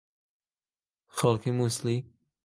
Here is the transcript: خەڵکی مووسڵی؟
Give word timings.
خەڵکی 1.15 1.51
مووسڵی؟ 1.57 1.97